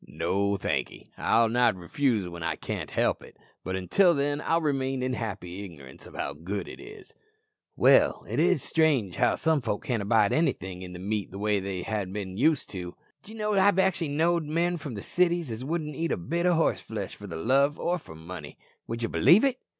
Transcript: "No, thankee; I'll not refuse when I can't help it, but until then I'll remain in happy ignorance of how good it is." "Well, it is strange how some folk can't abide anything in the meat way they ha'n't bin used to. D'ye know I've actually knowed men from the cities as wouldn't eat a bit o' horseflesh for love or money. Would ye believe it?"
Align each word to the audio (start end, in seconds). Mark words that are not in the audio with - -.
"No, 0.07 0.57
thankee; 0.57 1.11
I'll 1.15 1.47
not 1.47 1.75
refuse 1.75 2.27
when 2.27 2.41
I 2.41 2.55
can't 2.55 2.89
help 2.89 3.21
it, 3.23 3.37
but 3.63 3.75
until 3.75 4.15
then 4.15 4.41
I'll 4.41 4.59
remain 4.59 5.03
in 5.03 5.13
happy 5.13 5.63
ignorance 5.63 6.07
of 6.07 6.15
how 6.15 6.33
good 6.33 6.67
it 6.67 6.79
is." 6.79 7.13
"Well, 7.75 8.25
it 8.27 8.39
is 8.39 8.63
strange 8.63 9.17
how 9.17 9.35
some 9.35 9.61
folk 9.61 9.85
can't 9.85 10.01
abide 10.01 10.33
anything 10.33 10.81
in 10.81 10.93
the 10.93 10.97
meat 10.99 11.29
way 11.31 11.59
they 11.59 11.83
ha'n't 11.83 12.13
bin 12.13 12.35
used 12.35 12.67
to. 12.71 12.95
D'ye 13.21 13.37
know 13.37 13.53
I've 13.53 13.77
actually 13.77 14.07
knowed 14.09 14.45
men 14.45 14.77
from 14.77 14.95
the 14.95 15.03
cities 15.03 15.51
as 15.51 15.63
wouldn't 15.63 15.95
eat 15.95 16.11
a 16.11 16.17
bit 16.17 16.47
o' 16.47 16.55
horseflesh 16.55 17.13
for 17.15 17.27
love 17.27 17.79
or 17.79 18.01
money. 18.15 18.57
Would 18.87 19.03
ye 19.03 19.07
believe 19.07 19.43
it?" 19.45 19.59